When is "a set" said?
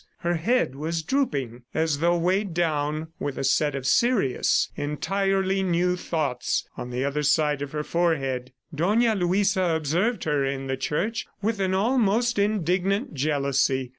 3.37-3.75